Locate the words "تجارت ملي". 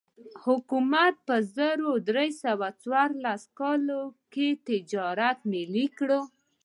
4.67-5.85